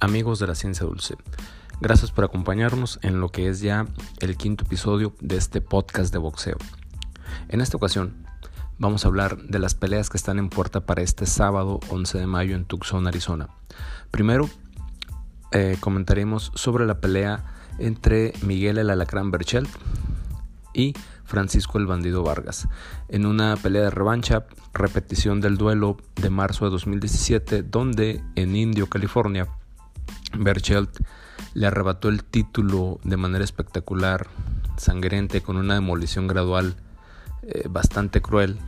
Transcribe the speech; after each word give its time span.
amigos 0.00 0.38
de 0.38 0.46
la 0.46 0.54
ciencia 0.54 0.86
dulce. 0.86 1.16
Gracias 1.80 2.10
por 2.10 2.24
acompañarnos 2.24 2.98
en 3.02 3.20
lo 3.20 3.28
que 3.28 3.48
es 3.48 3.60
ya 3.60 3.86
el 4.20 4.36
quinto 4.36 4.64
episodio 4.64 5.14
de 5.20 5.36
este 5.36 5.60
podcast 5.60 6.12
de 6.12 6.18
boxeo. 6.18 6.56
En 7.48 7.60
esta 7.60 7.76
ocasión 7.76 8.26
vamos 8.78 9.04
a 9.04 9.08
hablar 9.08 9.38
de 9.38 9.58
las 9.58 9.74
peleas 9.74 10.08
que 10.08 10.16
están 10.16 10.38
en 10.38 10.48
puerta 10.48 10.86
para 10.86 11.02
este 11.02 11.26
sábado 11.26 11.80
11 11.90 12.18
de 12.18 12.26
mayo 12.26 12.56
en 12.56 12.64
Tucson, 12.64 13.06
Arizona. 13.06 13.48
Primero 14.10 14.48
eh, 15.52 15.76
comentaremos 15.80 16.52
sobre 16.54 16.86
la 16.86 17.00
pelea 17.00 17.44
entre 17.78 18.32
Miguel 18.42 18.78
el 18.78 18.90
Alacrán 18.90 19.30
Berchelt 19.30 19.68
y 20.72 20.94
Francisco 21.24 21.78
el 21.78 21.86
Bandido 21.86 22.22
Vargas, 22.22 22.68
en 23.08 23.26
una 23.26 23.56
pelea 23.56 23.82
de 23.82 23.90
revancha, 23.90 24.46
repetición 24.72 25.40
del 25.40 25.56
duelo 25.56 25.96
de 26.14 26.30
marzo 26.30 26.64
de 26.64 26.70
2017, 26.70 27.64
donde 27.64 28.22
en 28.36 28.54
Indio, 28.54 28.88
California, 28.88 29.48
Berchelt 30.38 30.98
le 31.54 31.66
arrebató 31.66 32.08
el 32.08 32.24
título 32.24 33.00
de 33.04 33.16
manera 33.16 33.44
espectacular, 33.44 34.26
sangriente, 34.76 35.40
con 35.40 35.56
una 35.56 35.74
demolición 35.74 36.26
gradual 36.26 36.76
eh, 37.42 37.68
bastante 37.70 38.20
cruel 38.20 38.58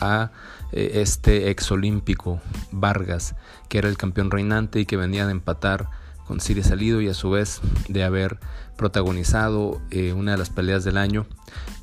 a 0.00 0.32
eh, 0.72 0.92
este 0.94 1.50
ex 1.50 1.70
olímpico 1.70 2.40
Vargas, 2.72 3.36
que 3.68 3.78
era 3.78 3.88
el 3.88 3.96
campeón 3.96 4.30
reinante 4.30 4.80
y 4.80 4.86
que 4.86 4.96
venía 4.96 5.24
de 5.24 5.32
empatar 5.32 5.88
con 6.26 6.40
Siri 6.40 6.62
Salido 6.62 7.00
y 7.00 7.08
a 7.08 7.14
su 7.14 7.30
vez 7.30 7.60
de 7.88 8.04
haber 8.04 8.38
protagonizado 8.76 9.80
eh, 9.90 10.12
una 10.12 10.32
de 10.32 10.38
las 10.38 10.50
peleas 10.50 10.84
del 10.84 10.98
año 10.98 11.26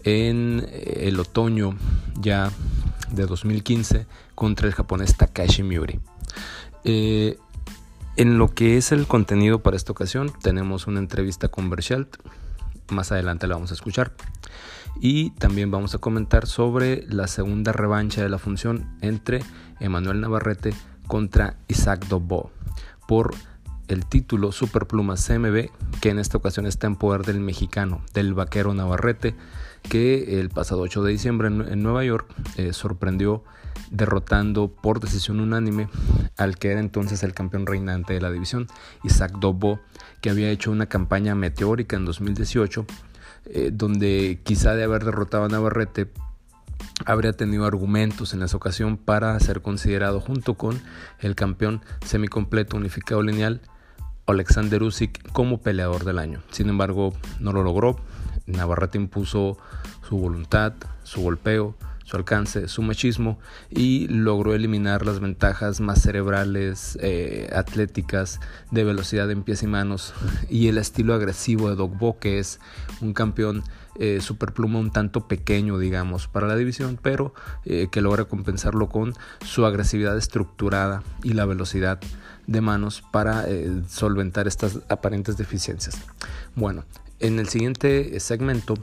en 0.03 0.67
el 0.71 1.19
otoño 1.19 1.75
ya 2.19 2.51
de 3.11 3.25
2015 3.25 4.05
contra 4.35 4.67
el 4.67 4.73
japonés 4.73 5.15
Takashi 5.15 5.63
Miuri. 5.63 5.99
En 8.17 8.37
lo 8.37 8.53
que 8.53 8.77
es 8.77 8.93
el 8.93 9.07
contenido 9.07 9.61
para 9.61 9.75
esta 9.75 9.91
ocasión, 9.91 10.31
tenemos 10.41 10.87
una 10.87 10.99
entrevista 10.99 11.49
con 11.49 11.69
Berchelt, 11.69 12.15
más 12.89 13.11
adelante 13.11 13.45
la 13.45 13.55
vamos 13.55 13.71
a 13.71 13.73
escuchar. 13.73 14.13
Y 15.01 15.31
también 15.31 15.69
vamos 15.69 15.95
a 15.95 15.97
comentar 15.97 16.47
sobre 16.47 17.05
la 17.09 17.27
segunda 17.27 17.73
revancha 17.73 18.23
de 18.23 18.29
la 18.29 18.37
función 18.37 18.97
entre 19.01 19.41
Emanuel 19.81 20.21
Navarrete 20.21 20.73
contra 21.07 21.57
Isaac 21.67 22.07
Dobo 22.07 22.51
por 23.05 23.35
el 23.87 24.05
título 24.05 24.51
Superpluma 24.51 25.15
CMB, 25.15 25.69
que 26.01 26.09
en 26.09 26.19
esta 26.19 26.37
ocasión 26.37 26.65
está 26.65 26.87
en 26.87 26.95
poder 26.95 27.23
del 27.23 27.39
mexicano, 27.39 28.01
del 28.13 28.33
vaquero 28.33 28.73
Navarrete, 28.73 29.35
que 29.83 30.39
el 30.39 30.49
pasado 30.49 30.81
8 30.81 31.03
de 31.03 31.11
diciembre 31.11 31.47
en, 31.47 31.83
Nueva 31.83 32.03
York 32.03 32.27
eh, 32.57 32.73
sorprendió 32.73 33.43
derrotando 33.91 34.69
por 34.69 34.99
decisión 34.99 35.39
unánime 35.39 35.89
al 36.37 36.57
que 36.57 36.71
era 36.71 36.79
entonces 36.79 37.23
el 37.23 37.33
campeón 37.33 37.65
reinante 37.65 38.13
de 38.13 38.21
la 38.21 38.31
división, 38.31 38.67
Isaac 39.03 39.33
Dobo, 39.39 39.79
que 40.21 40.29
había 40.29 40.49
hecho 40.49 40.71
una 40.71 40.87
campaña 40.87 41.35
meteórica 41.35 41.95
en 41.95 42.05
2018, 42.05 42.85
eh, 43.45 43.69
donde 43.71 44.39
quizá 44.43 44.73
de 44.73 44.83
haber 44.83 45.05
derrotado 45.05 45.45
a 45.45 45.49
Navarrete 45.49 46.11
habría 47.05 47.33
tenido 47.33 47.65
argumentos 47.65 48.33
en 48.33 48.41
esa 48.41 48.57
ocasión 48.57 48.97
para 48.97 49.39
ser 49.39 49.61
considerado 49.61 50.19
junto 50.19 50.55
con 50.55 50.81
el 51.19 51.35
campeón 51.35 51.81
semicompleto 52.05 52.77
unificado 52.77 53.21
lineal 53.21 53.61
Alexander 54.27 54.81
Usyk 54.83 55.31
como 55.31 55.61
peleador 55.61 56.05
del 56.05 56.19
año. 56.19 56.41
Sin 56.51 56.69
embargo, 56.69 57.13
no 57.39 57.51
lo 57.51 57.63
logró. 57.63 57.97
Navarrete 58.45 58.97
impuso 58.97 59.57
su 60.07 60.17
voluntad, 60.17 60.73
su 61.03 61.21
golpeo, 61.21 61.75
su 62.05 62.17
alcance, 62.17 62.67
su 62.67 62.83
machismo 62.83 63.39
y 63.69 64.07
logró 64.07 64.53
eliminar 64.53 65.05
las 65.05 65.19
ventajas 65.19 65.81
más 65.81 66.01
cerebrales, 66.01 66.97
eh, 67.01 67.49
atléticas, 67.53 68.39
de 68.71 68.83
velocidad 68.83 69.29
en 69.31 69.43
pies 69.43 69.63
y 69.63 69.67
manos 69.67 70.13
y 70.47 70.67
el 70.67 70.77
estilo 70.77 71.15
agresivo 71.15 71.69
de 71.69 71.75
Dogbo, 71.75 72.19
que 72.19 72.37
es 72.37 72.59
un 73.01 73.13
campeón 73.13 73.63
eh, 73.97 74.21
superpluma 74.21 74.79
un 74.79 74.91
tanto 74.91 75.27
pequeño, 75.27 75.79
digamos, 75.79 76.27
para 76.27 76.47
la 76.47 76.55
división, 76.55 76.99
pero 77.01 77.33
eh, 77.65 77.87
que 77.91 78.01
logra 78.01 78.25
compensarlo 78.25 78.87
con 78.87 79.13
su 79.43 79.65
agresividad 79.65 80.15
estructurada 80.17 81.01
y 81.23 81.33
la 81.33 81.45
velocidad 81.45 81.99
de 82.47 82.61
manos 82.61 83.03
para 83.11 83.45
solventar 83.87 84.47
estas 84.47 84.79
aparentes 84.89 85.37
deficiencias. 85.37 85.97
Bueno, 86.55 86.85
en 87.19 87.39
el 87.39 87.49
siguiente 87.49 88.19
segmento 88.19 88.75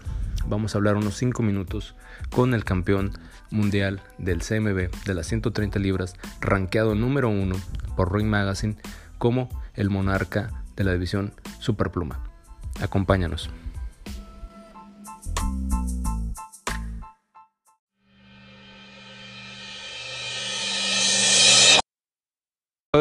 vamos 0.46 0.74
a 0.74 0.78
hablar 0.78 0.96
unos 0.96 1.16
5 1.16 1.42
minutos 1.42 1.94
con 2.30 2.54
el 2.54 2.64
campeón 2.64 3.12
mundial 3.50 4.00
del 4.18 4.40
CMB 4.40 4.90
de 5.04 5.14
las 5.14 5.26
130 5.26 5.78
libras, 5.78 6.14
rankeado 6.40 6.94
número 6.94 7.28
1 7.28 7.54
por 7.96 8.14
Ring 8.14 8.28
Magazine 8.28 8.76
como 9.18 9.48
el 9.74 9.90
monarca 9.90 10.50
de 10.76 10.84
la 10.84 10.92
división 10.92 11.32
Superpluma. 11.60 12.20
Acompáñanos. 12.80 13.50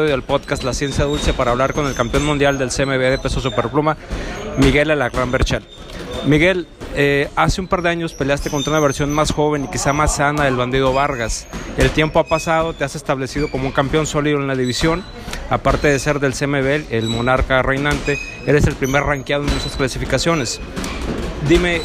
Del 0.00 0.22
podcast 0.22 0.64
La 0.64 0.72
Ciencia 0.72 1.04
Dulce 1.04 1.34
para 1.34 1.50
hablar 1.50 1.74
con 1.74 1.86
el 1.86 1.92
campeón 1.94 2.24
mundial 2.24 2.56
del 2.56 2.70
CMB 2.70 2.98
de 2.98 3.18
peso 3.18 3.42
superpluma, 3.42 3.98
Miguel 4.56 4.90
Alacrán 4.90 5.30
Berchel. 5.30 5.62
Miguel, 6.24 6.66
eh, 6.94 7.28
hace 7.36 7.60
un 7.60 7.68
par 7.68 7.82
de 7.82 7.90
años 7.90 8.14
peleaste 8.14 8.48
contra 8.48 8.70
una 8.70 8.80
versión 8.80 9.12
más 9.12 9.32
joven 9.32 9.64
y 9.64 9.68
quizá 9.68 9.92
más 9.92 10.16
sana 10.16 10.46
del 10.46 10.56
bandido 10.56 10.94
Vargas. 10.94 11.46
El 11.76 11.90
tiempo 11.90 12.20
ha 12.20 12.24
pasado, 12.24 12.72
te 12.72 12.84
has 12.84 12.96
establecido 12.96 13.50
como 13.50 13.66
un 13.66 13.72
campeón 13.72 14.06
sólido 14.06 14.38
en 14.38 14.46
la 14.46 14.54
división. 14.54 15.04
Aparte 15.50 15.88
de 15.88 15.98
ser 15.98 16.20
del 16.20 16.32
CMB, 16.32 16.90
el 16.90 17.10
monarca 17.10 17.60
reinante, 17.60 18.18
eres 18.46 18.66
el 18.66 18.76
primer 18.76 19.02
rankeado 19.02 19.42
en 19.42 19.50
esas 19.50 19.76
clasificaciones. 19.76 20.58
Dime, 21.50 21.82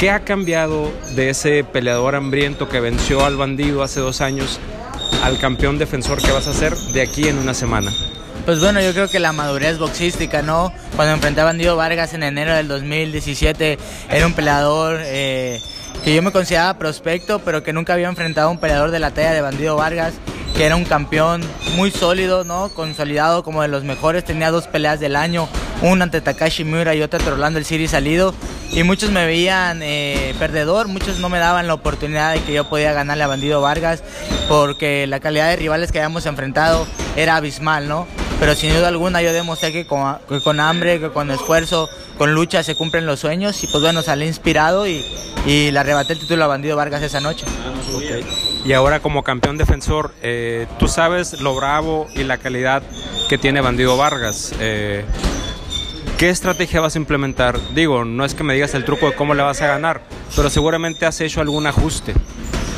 ¿qué 0.00 0.08
ha 0.08 0.24
cambiado 0.24 0.90
de 1.14 1.28
ese 1.28 1.62
peleador 1.62 2.14
hambriento 2.14 2.70
que 2.70 2.80
venció 2.80 3.22
al 3.22 3.36
bandido 3.36 3.82
hace 3.82 4.00
dos 4.00 4.22
años 4.22 4.60
al 5.22 5.38
campeón 5.38 5.78
defensor 5.78 6.20
que 6.20 6.32
vas 6.32 6.46
a 6.46 6.52
ser 6.52 6.76
de 6.76 7.02
aquí 7.02 7.28
en 7.28 7.38
una 7.38 7.54
semana? 7.54 7.92
Pues 8.44 8.60
bueno, 8.60 8.80
yo 8.82 8.92
creo 8.92 9.08
que 9.08 9.18
la 9.20 9.32
madurez 9.32 9.78
boxística, 9.78 10.42
¿no? 10.42 10.72
Cuando 10.96 11.14
enfrenté 11.14 11.40
a 11.40 11.44
Bandido 11.44 11.76
Vargas 11.76 12.12
en 12.12 12.22
enero 12.22 12.54
del 12.54 12.68
2017, 12.68 13.78
era 14.10 14.26
un 14.26 14.34
peleador 14.34 15.00
eh, 15.02 15.62
que 16.04 16.14
yo 16.14 16.20
me 16.20 16.30
consideraba 16.30 16.78
prospecto, 16.78 17.38
pero 17.38 17.62
que 17.62 17.72
nunca 17.72 17.94
había 17.94 18.08
enfrentado 18.08 18.48
a 18.48 18.50
un 18.50 18.58
peleador 18.58 18.90
de 18.90 18.98
la 18.98 19.12
talla 19.12 19.32
de 19.32 19.40
Bandido 19.40 19.76
Vargas, 19.76 20.12
que 20.54 20.64
era 20.64 20.76
un 20.76 20.84
campeón 20.84 21.42
muy 21.76 21.90
sólido, 21.90 22.44
¿no? 22.44 22.68
Consolidado 22.68 23.42
como 23.42 23.62
de 23.62 23.68
los 23.68 23.84
mejores, 23.84 24.24
tenía 24.24 24.50
dos 24.50 24.66
peleas 24.66 25.00
del 25.00 25.16
año, 25.16 25.48
una 25.82 26.04
ante 26.04 26.20
Takashi 26.20 26.64
Miura 26.64 26.94
y 26.94 27.02
otra 27.02 27.18
ante 27.18 27.32
Orlando 27.32 27.58
el 27.58 27.64
Siri 27.64 27.88
salido. 27.88 28.34
Y 28.72 28.82
muchos 28.82 29.10
me 29.10 29.26
veían 29.26 29.80
eh, 29.82 30.34
perdedor, 30.38 30.88
muchos 30.88 31.18
no 31.18 31.28
me 31.28 31.38
daban 31.38 31.66
la 31.66 31.74
oportunidad 31.74 32.32
de 32.32 32.42
que 32.42 32.52
yo 32.52 32.68
podía 32.68 32.92
ganarle 32.92 33.24
a 33.24 33.28
Bandido 33.28 33.60
Vargas, 33.60 34.02
porque 34.48 35.06
la 35.06 35.20
calidad 35.20 35.48
de 35.48 35.56
rivales 35.56 35.92
que 35.92 35.98
habíamos 35.98 36.26
enfrentado 36.26 36.86
era 37.16 37.36
abismal, 37.36 37.88
¿no? 37.88 38.06
pero 38.40 38.54
sin 38.54 38.74
duda 38.74 38.88
alguna 38.88 39.22
yo 39.22 39.32
demostré 39.32 39.72
que 39.72 39.86
con, 39.86 40.60
hambre, 40.60 41.00
que 41.00 41.10
con 41.10 41.30
esfuerzo, 41.30 41.88
con 42.18 42.34
lucha 42.34 42.62
se 42.62 42.74
cumplen 42.74 43.06
los 43.06 43.20
sueños 43.20 43.62
y 43.62 43.66
pues 43.66 43.82
bueno, 43.82 44.02
salí 44.02 44.26
inspirado 44.26 44.86
y, 44.86 45.04
y 45.46 45.70
le 45.70 45.78
arrebaté 45.78 46.14
el 46.14 46.18
título 46.18 46.44
a 46.44 46.48
Bandido 46.48 46.76
Vargas 46.76 47.02
esa 47.02 47.20
noche. 47.20 47.46
Y 48.64 48.72
ahora 48.72 49.00
como 49.00 49.22
campeón 49.22 49.58
defensor, 49.58 50.14
eh, 50.22 50.66
tú 50.78 50.88
sabes 50.88 51.40
lo 51.40 51.54
bravo 51.54 52.06
y 52.14 52.24
la 52.24 52.38
calidad 52.38 52.82
que 53.28 53.36
tiene 53.36 53.60
Bandido 53.60 53.96
Vargas. 53.96 54.54
Eh, 54.58 55.04
¿Qué 56.18 56.30
estrategia 56.30 56.80
vas 56.80 56.94
a 56.94 56.98
implementar? 56.98 57.58
Digo, 57.74 58.04
no 58.06 58.24
es 58.24 58.34
que 58.34 58.42
me 58.42 58.54
digas 58.54 58.74
el 58.74 58.84
truco 58.84 59.06
de 59.06 59.14
cómo 59.14 59.34
le 59.34 59.42
vas 59.42 59.60
a 59.60 59.66
ganar, 59.66 60.02
pero 60.34 60.48
seguramente 60.48 61.04
has 61.04 61.20
hecho 61.20 61.42
algún 61.42 61.66
ajuste. 61.66 62.14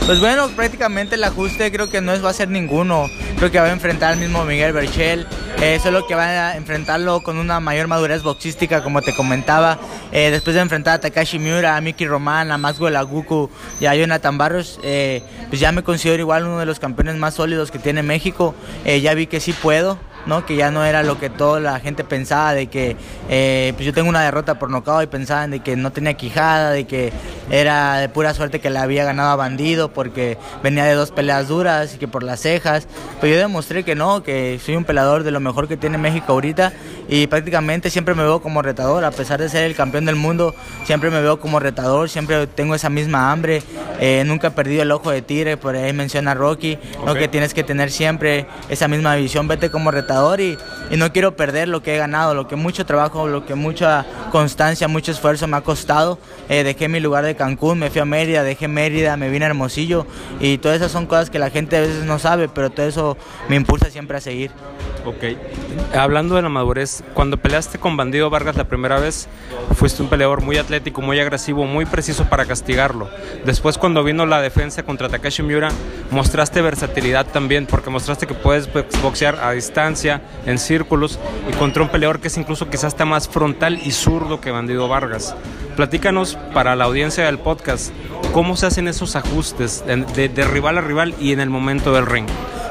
Pues 0.07 0.21
bueno, 0.21 0.49
prácticamente 0.49 1.17
el 1.17 1.25
ajuste 1.25 1.71
creo 1.71 1.91
que 1.91 2.01
no 2.01 2.13
es, 2.13 2.25
va 2.25 2.31
a 2.31 2.33
ser 2.33 2.49
ninguno. 2.49 3.07
Creo 3.37 3.51
que 3.51 3.61
va 3.61 3.67
a 3.67 3.73
enfrentar 3.73 4.13
al 4.13 4.19
mismo 4.19 4.45
Miguel 4.45 4.73
Berchel. 4.73 5.27
Eh, 5.63 5.81
solo 5.83 6.07
que 6.07 6.15
va 6.15 6.51
a 6.51 6.57
enfrentarlo 6.57 7.23
con 7.23 7.39
una 7.39 7.61
mayor 7.61 7.89
madurez 7.89 8.23
boxística, 8.23 8.83
como 8.83 9.01
te 9.01 9.15
comentaba. 9.15 9.79
Eh, 10.13 10.31
después 10.31 10.55
de 10.55 10.61
enfrentar 10.61 10.95
a 10.95 11.01
Takashi 11.01 11.39
Miura, 11.39 11.77
a 11.77 11.81
Miki 11.81 12.07
Román, 12.07 12.53
a 12.53 12.59
Maxwell 12.59 12.95
Aguku 12.95 13.49
y 13.81 13.87
a 13.87 13.95
Jonathan 13.95 14.37
Barros, 14.37 14.79
eh, 14.83 15.23
pues 15.49 15.59
ya 15.59 15.73
me 15.73 15.83
considero 15.83 16.21
igual 16.21 16.45
uno 16.45 16.59
de 16.59 16.67
los 16.67 16.79
campeones 16.79 17.17
más 17.17 17.35
sólidos 17.35 17.71
que 17.71 17.79
tiene 17.79 18.03
México. 18.03 18.55
ya 18.85 19.15
vi 19.15 19.27
que 19.27 19.41
sí 19.41 19.53
puedo. 19.55 19.99
¿No? 20.27 20.45
que 20.45 20.57
ya 20.57 20.71
no 20.71 20.85
era 20.85 21.03
lo 21.03 21.19
que 21.19 21.31
toda 21.31 21.61
la 21.61 21.81
gente 21.81 22.05
pensaba 22.05 22.55
de 22.55 22.67
que 22.67 22.97
eh, 23.29 23.73
pues 23.75 23.87
yo 23.87 23.93
tengo 23.93 24.09
una 24.09 24.23
derrota 24.23 24.59
por 24.59 24.71
nocao 24.71 25.03
y 25.03 25.07
pensaban 25.07 25.51
de 25.51 25.61
que 25.61 25.77
no 25.77 25.93
tenía 25.93 26.15
quijada, 26.15 26.71
de 26.71 26.87
que 26.87 27.13
era 27.51 27.99
de 27.99 28.09
pura 28.09 28.35
suerte 28.35 28.61
que 28.61 28.71
le 28.71 28.79
había 28.79 29.05
ganado 29.05 29.31
a 29.31 29.37
Bandido 29.37 29.93
porque 29.93 30.37
venía 30.63 30.85
de 30.85 30.95
dos 30.95 31.11
peleas 31.11 31.49
duras 31.49 31.95
y 31.95 31.99
que 31.99 32.09
por 32.09 32.23
las 32.23 32.41
cejas. 32.41 32.87
Pero 33.21 33.35
yo 33.35 33.39
demostré 33.41 33.85
que 33.85 33.95
no, 33.95 34.23
que 34.23 34.61
soy 34.65 34.77
un 34.77 34.85
peleador 34.85 35.23
de 35.23 35.31
lo 35.31 35.41
mejor 35.41 35.69
que 35.69 35.77
tiene 35.77 35.99
México 35.99 36.33
ahorita 36.33 36.73
y 37.09 37.27
prácticamente 37.27 37.91
siempre 37.91 38.15
me 38.15 38.23
veo 38.23 38.41
como 38.41 38.63
retador, 38.63 39.05
a 39.05 39.11
pesar 39.11 39.41
de 39.41 39.49
ser 39.49 39.65
el 39.65 39.75
campeón 39.75 40.05
del 40.05 40.17
mundo, 40.17 40.55
siempre 40.85 41.11
me 41.11 41.21
veo 41.21 41.39
como 41.39 41.61
retador, 41.61 42.09
siempre 42.09 42.47
tengo 42.47 42.75
esa 42.75 42.91
misma 42.91 43.31
hambre, 43.31 43.63
eh, 44.01 44.25
nunca 44.27 44.49
he 44.49 44.51
perdido 44.51 44.83
el 44.83 44.91
ojo 44.91 45.11
de 45.11 45.23
tigre, 45.23 45.57
por 45.57 45.77
ahí 45.77 45.93
menciona 45.93 46.35
Rocky, 46.35 46.79
lo 47.05 47.15
que 47.15 47.29
tienes 47.29 47.55
que 47.55 47.65
tener 47.65 47.91
siempre 47.91 48.47
esa 48.69 48.89
misma 48.89 49.15
visión, 49.17 49.49
vete 49.49 49.71
como 49.71 49.91
retador 49.91 50.41
y, 50.41 50.59
y 50.91 50.97
no 50.97 51.13
quiero 51.13 51.37
perder 51.37 51.69
lo 51.69 51.83
que 51.83 51.95
he 51.95 51.99
ganado, 51.99 52.35
lo 52.35 52.49
que 52.49 52.57
mucho 52.57 52.85
trabajo, 52.87 53.29
lo 53.29 53.47
que 53.47 53.55
mucha 53.55 54.05
constancia, 54.33 54.89
mucho 54.89 55.13
esfuerzo 55.13 55.47
me 55.47 55.57
ha 55.57 55.61
costado, 55.61 56.19
eh, 56.49 56.65
dejé 56.65 56.89
mi 56.89 57.01
lugar 57.01 57.25
de 57.25 57.37
Cancún, 57.37 57.79
me 57.79 57.91
fui 57.91 58.01
a 58.01 58.05
Mérida, 58.05 58.43
dejé 58.43 58.69
Mérida, 58.69 59.17
me 59.17 59.31
vine 59.31 59.45
a 59.45 59.49
Hermosillo 59.49 60.07
y 60.41 60.59
todas 60.59 60.77
esas 60.77 60.93
son 60.93 61.07
cosas 61.07 61.31
que 61.31 61.39
la 61.39 61.51
gente 61.51 61.77
a 61.77 61.81
veces 61.81 62.05
no 62.05 62.19
sabe, 62.19 62.49
pero 62.49 62.71
todo 62.71 62.87
eso 62.87 63.17
me 63.49 63.57
impulsa 63.57 63.91
siempre 63.91 64.17
a 64.17 64.21
seguir. 64.21 64.51
Ok. 65.07 65.23
Hablando 65.97 66.35
de 66.35 66.43
la 66.43 66.49
madurez, 66.49 67.05
cuando 67.15 67.37
peleaste 67.37 67.79
con 67.79 67.97
Bandido 67.97 68.29
Vargas 68.29 68.57
la 68.57 68.65
primera 68.65 68.99
vez, 68.99 69.29
fuiste 69.77 70.03
un 70.03 70.09
peleador 70.09 70.43
muy 70.43 70.57
atlético, 70.59 71.01
muy 71.01 71.21
agresivo, 71.21 71.65
muy 71.65 71.85
preciso 71.85 72.25
para 72.25 72.45
castigarlo. 72.45 73.09
Después, 73.45 73.79
cuando 73.79 74.03
vino 74.03 74.27
la 74.27 74.41
defensa 74.41 74.83
contra 74.83 75.09
Takashi 75.09 75.45
Miura, 75.45 75.69
mostraste 76.11 76.61
versatilidad 76.61 77.25
también, 77.27 77.67
porque 77.67 77.89
mostraste 77.89 78.27
que 78.27 78.35
puedes 78.35 78.69
boxear 79.01 79.37
a 79.37 79.53
distancia, 79.53 80.23
en 80.45 80.59
círculos, 80.59 81.21
y 81.49 81.55
contra 81.55 81.85
un 81.85 81.89
peleador 81.89 82.19
que 82.19 82.27
es 82.27 82.37
incluso 82.37 82.69
quizás 82.69 82.93
está 82.93 83.05
más 83.05 83.29
frontal 83.29 83.79
y 83.85 83.93
zurdo 83.93 84.41
que 84.41 84.51
Bandido 84.51 84.89
Vargas. 84.89 85.37
Platícanos 85.77 86.37
para 86.53 86.75
la 86.75 86.85
audiencia 86.85 87.27
del 87.27 87.39
podcast, 87.39 87.93
¿cómo 88.33 88.57
se 88.57 88.67
hacen 88.67 88.89
esos 88.89 89.15
ajustes 89.15 89.85
de, 89.87 90.29
de 90.29 90.45
rival 90.45 90.79
a 90.79 90.81
rival 90.81 91.15
y 91.21 91.31
en 91.31 91.39
el 91.39 91.51
momento 91.51 91.93
del 91.93 92.07
ring? 92.07 92.27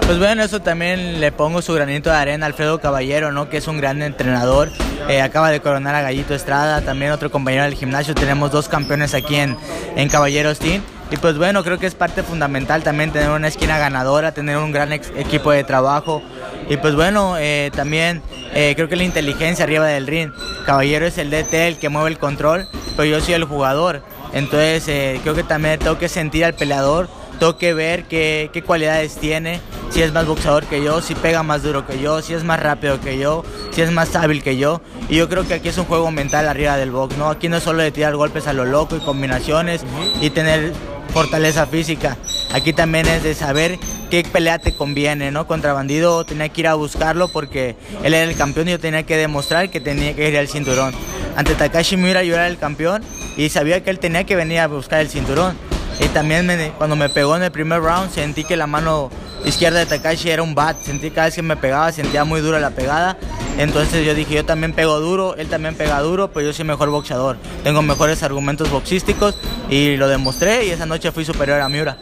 Pues 0.05 0.19
bueno, 0.19 0.43
eso 0.43 0.61
también 0.61 1.19
le 1.19 1.31
pongo 1.31 1.63
su 1.63 1.73
granito 1.73 2.11
de 2.11 2.15
arena 2.15 2.45
a 2.45 2.47
Alfredo 2.47 2.79
Caballero, 2.79 3.31
¿no? 3.31 3.49
que 3.49 3.57
es 3.57 3.67
un 3.67 3.77
gran 3.77 4.03
entrenador. 4.03 4.69
Eh, 5.09 5.19
acaba 5.19 5.49
de 5.49 5.61
coronar 5.61 5.95
a 5.95 6.03
Gallito 6.03 6.35
Estrada, 6.35 6.81
también 6.81 7.11
otro 7.11 7.31
compañero 7.31 7.63
del 7.63 7.73
gimnasio. 7.73 8.13
Tenemos 8.13 8.51
dos 8.51 8.69
campeones 8.69 9.15
aquí 9.15 9.35
en, 9.35 9.57
en 9.95 10.07
Caballeros 10.07 10.59
Team. 10.59 10.83
Y 11.09 11.17
pues 11.17 11.39
bueno, 11.39 11.63
creo 11.63 11.79
que 11.79 11.87
es 11.87 11.95
parte 11.95 12.21
fundamental 12.21 12.83
también 12.83 13.11
tener 13.11 13.31
una 13.31 13.47
esquina 13.47 13.79
ganadora, 13.79 14.31
tener 14.31 14.57
un 14.57 14.71
gran 14.71 14.93
equipo 14.93 15.49
de 15.49 15.63
trabajo. 15.63 16.21
Y 16.69 16.77
pues 16.77 16.93
bueno, 16.93 17.35
eh, 17.39 17.71
también 17.75 18.21
eh, 18.53 18.73
creo 18.75 18.87
que 18.87 18.97
la 18.97 19.03
inteligencia 19.05 19.65
arriba 19.65 19.87
del 19.87 20.05
ring. 20.05 20.31
Caballero 20.67 21.07
es 21.07 21.17
el 21.17 21.31
DT, 21.31 21.53
el 21.67 21.77
que 21.79 21.89
mueve 21.89 22.11
el 22.11 22.19
control, 22.19 22.67
pero 22.95 23.05
yo 23.05 23.19
soy 23.21 23.33
el 23.33 23.45
jugador. 23.45 24.03
Entonces 24.33 24.83
creo 25.23 25.33
que 25.33 25.43
también 25.43 25.79
tengo 25.79 25.97
que 25.97 26.09
sentir 26.09 26.45
al 26.45 26.53
peleador 26.53 27.09
tengo 27.35 27.57
que 27.57 27.73
ver 27.73 28.05
qué, 28.05 28.49
qué, 28.53 28.61
cualidades 28.61 29.15
tiene, 29.15 29.59
si 29.89 30.01
es 30.01 30.11
más 30.13 30.25
boxeador 30.25 30.65
que 30.65 30.83
yo, 30.83 31.01
si 31.01 31.15
pega 31.15 31.43
más 31.43 31.63
duro 31.63 31.85
que 31.85 31.99
yo, 31.99 32.21
si 32.21 32.33
es 32.33 32.43
más 32.43 32.59
rápido 32.59 32.99
que 33.01 33.17
yo, 33.17 33.43
si 33.71 33.81
es 33.81 33.91
más 33.91 34.15
hábil 34.15 34.43
que 34.43 34.57
yo. 34.57 34.81
Y 35.09 35.17
yo 35.17 35.29
creo 35.29 35.47
que 35.47 35.55
aquí 35.55 35.69
es 35.69 35.77
un 35.77 35.85
juego 35.85 36.11
mental 36.11 36.47
arriba 36.47 36.77
del 36.77 36.91
box, 36.91 37.17
¿no? 37.17 37.29
Aquí 37.29 37.49
no 37.49 37.57
es 37.57 37.63
solo 37.63 37.81
de 37.83 37.91
tirar 37.91 38.15
golpes 38.15 38.47
a 38.47 38.53
lo 38.53 38.65
loco 38.65 38.95
y 38.95 38.99
combinaciones 38.99 39.81
y 40.21 40.29
tener 40.29 40.73
fortaleza 41.15 41.65
física. 41.65 42.17
Aquí 42.53 42.73
también 42.73 43.07
es 43.07 43.23
de 43.23 43.33
saber 43.35 43.79
qué 44.09 44.23
pelea 44.23 44.59
te 44.59 44.75
conviene, 44.75 45.31
¿no? 45.31 45.47
Contra 45.47 45.73
Bandido 45.73 46.25
tenía 46.25 46.49
que 46.49 46.61
ir 46.61 46.67
a 46.67 46.75
buscarlo 46.75 47.29
porque 47.29 47.75
él 48.03 48.13
era 48.13 48.29
el 48.29 48.35
campeón 48.35 48.67
y 48.67 48.71
yo 48.71 48.79
tenía 48.79 49.03
que 49.03 49.17
demostrar 49.17 49.69
que 49.69 49.79
tenía 49.79 50.13
que 50.13 50.27
ir 50.27 50.37
al 50.37 50.47
cinturón. 50.47 50.93
Ante 51.35 51.55
Takashi 51.55 51.97
Miura 51.97 52.23
yo 52.23 52.35
era 52.35 52.47
el 52.47 52.57
campeón 52.57 53.01
y 53.37 53.49
sabía 53.49 53.83
que 53.83 53.89
él 53.89 53.99
tenía 53.99 54.25
que 54.25 54.35
venir 54.35 54.59
a 54.59 54.67
buscar 54.67 55.01
el 55.01 55.09
cinturón. 55.09 55.57
Y 55.99 56.07
también 56.09 56.73
cuando 56.77 56.95
me 56.95 57.09
pegó 57.09 57.35
en 57.35 57.43
el 57.43 57.51
primer 57.51 57.81
round 57.81 58.11
sentí 58.11 58.43
que 58.43 58.57
la 58.57 58.67
mano 58.67 59.09
izquierda 59.45 59.79
de 59.79 59.85
Takashi 59.85 60.29
era 60.29 60.43
un 60.43 60.55
bat. 60.55 60.77
Sentí 60.83 61.11
cada 61.11 61.27
vez 61.27 61.35
que 61.35 61.41
me 61.41 61.55
pegaba, 61.55 61.91
sentía 61.91 62.23
muy 62.23 62.41
dura 62.41 62.59
la 62.59 62.71
pegada. 62.71 63.17
Entonces 63.57 64.05
yo 64.05 64.13
dije, 64.13 64.35
yo 64.35 64.45
también 64.45 64.73
pego 64.73 64.99
duro, 64.99 65.35
él 65.37 65.47
también 65.47 65.75
pega 65.75 66.01
duro, 66.01 66.29
pero 66.31 66.47
yo 66.47 66.53
soy 66.53 66.65
mejor 66.65 66.89
boxeador. 66.89 67.37
Tengo 67.63 67.81
mejores 67.81 68.21
argumentos 68.23 68.69
boxísticos 68.69 69.35
y 69.69 69.95
lo 69.95 70.07
demostré 70.07 70.65
y 70.65 70.71
esa 70.71 70.85
noche 70.85 71.11
fui 71.11 71.23
superior 71.23 71.61
a 71.61 71.69
Miura. 71.69 71.97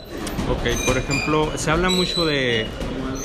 Ok, 0.50 0.86
por 0.88 0.98
ejemplo, 0.98 1.52
se 1.56 1.72
habla 1.72 1.90
mucho 1.90 2.26
de 2.26 2.68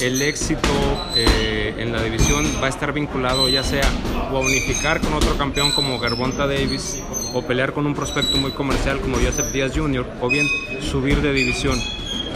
el 0.00 0.22
éxito 0.22 0.68
eh, 1.16 1.74
en 1.78 1.92
la 1.92 2.02
división 2.02 2.44
va 2.62 2.66
a 2.66 2.70
estar 2.70 2.92
vinculado 2.92 3.48
ya 3.48 3.64
sea 3.64 3.88
o 4.32 4.36
a 4.36 4.40
unificar 4.40 5.00
con 5.00 5.12
otro 5.14 5.36
campeón 5.36 5.72
como 5.72 5.98
Garbonta 5.98 6.46
Davis 6.46 6.98
o 7.34 7.42
pelear 7.42 7.72
con 7.72 7.86
un 7.86 7.94
prospecto 7.94 8.36
muy 8.36 8.52
comercial 8.52 9.00
como 9.00 9.16
Joseph 9.16 9.52
Díaz 9.52 9.72
Jr. 9.74 10.06
o 10.20 10.28
bien 10.28 10.46
subir 10.80 11.20
de 11.20 11.32
división. 11.32 11.78